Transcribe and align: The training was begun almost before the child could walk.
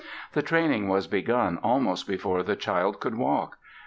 The 0.33 0.41
training 0.41 0.87
was 0.89 1.05
begun 1.05 1.59
almost 1.61 2.07
before 2.07 2.41
the 2.41 2.55
child 2.55 2.99
could 2.99 3.13
walk. 3.13 3.59